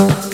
[0.00, 0.31] us.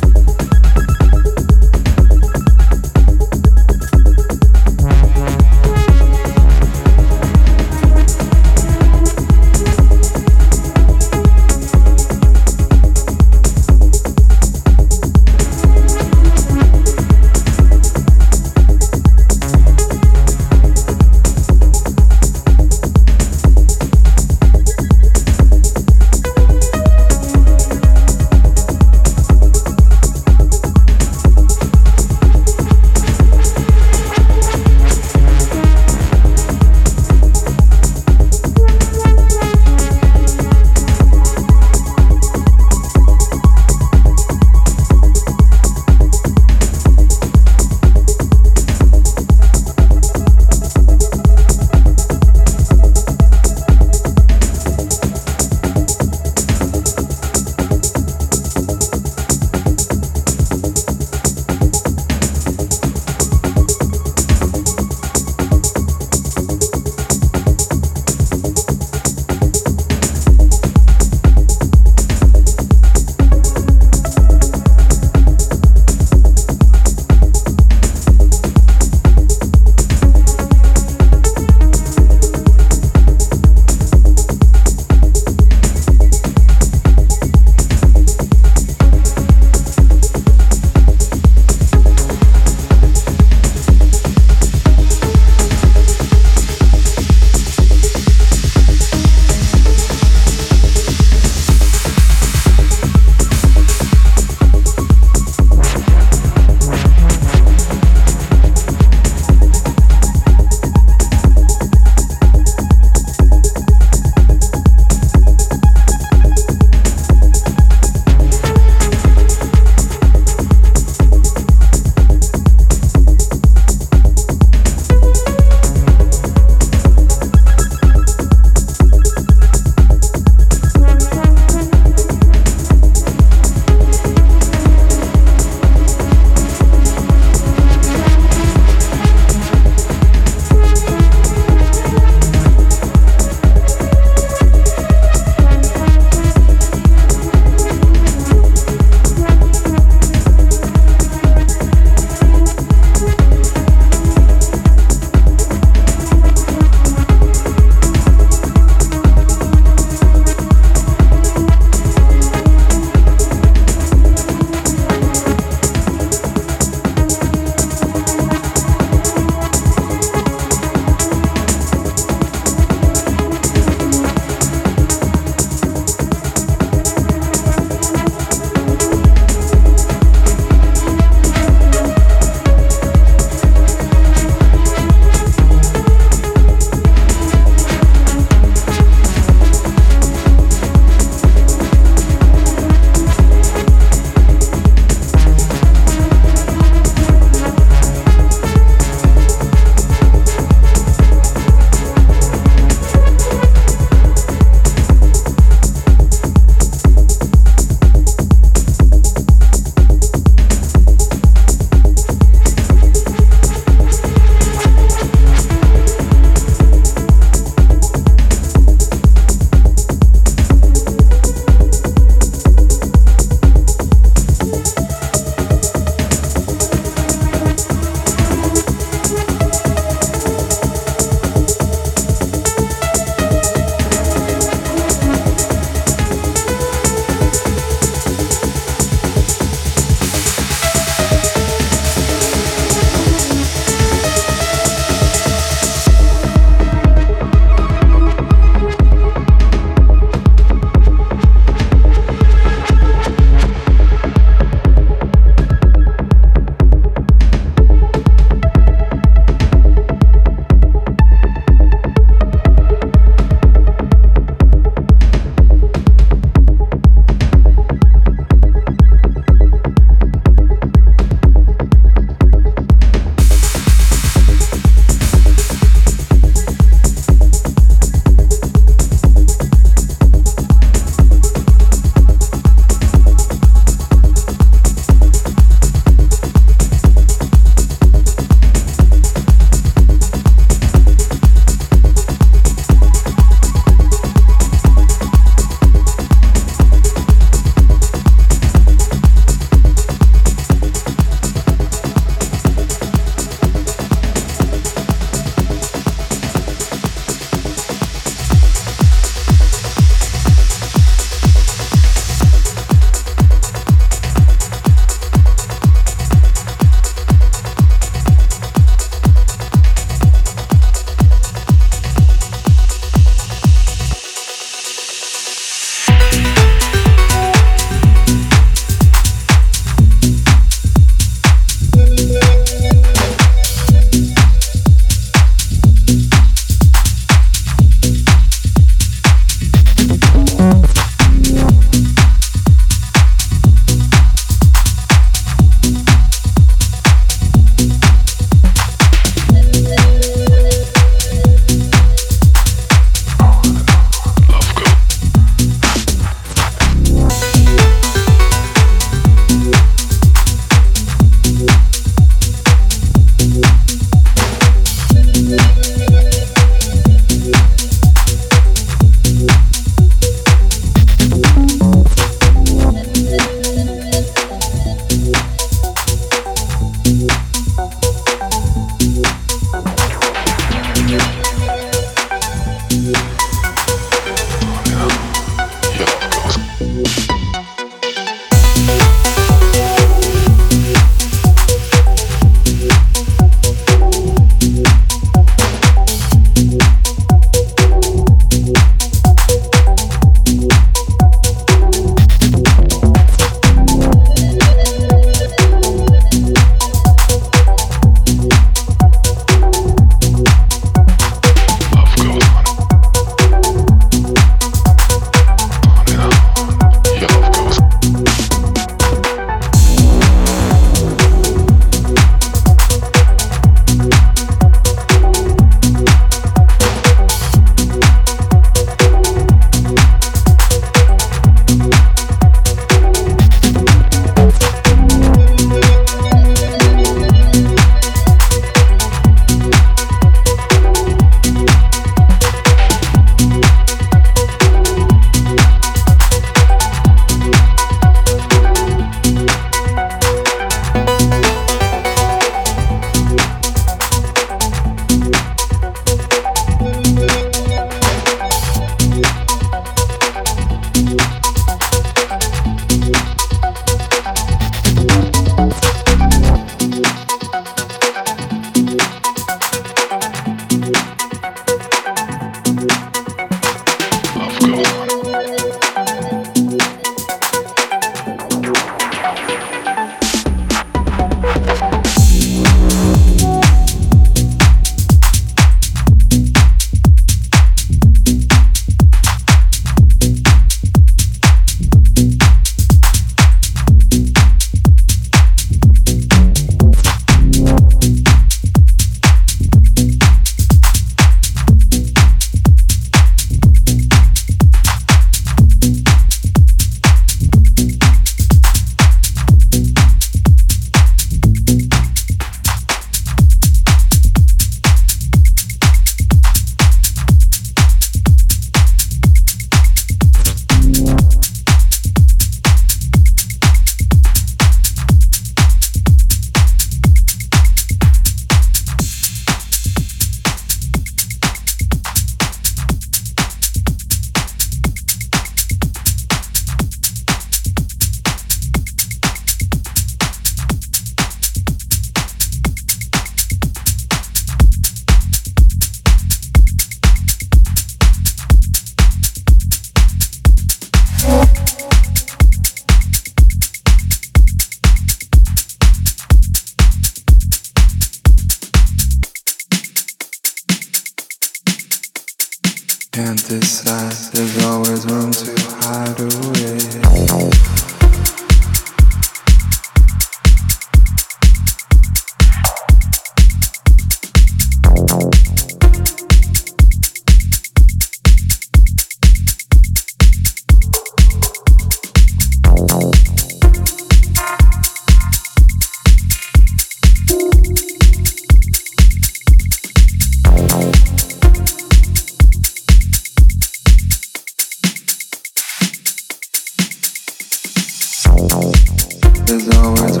[599.31, 600.00] I got